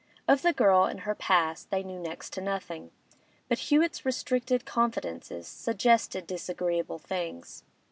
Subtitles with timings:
[0.27, 2.89] Of the girl and her past they knew next to nothing,
[3.47, 7.63] but Hewett's restricted confidences suggested disagreeable things.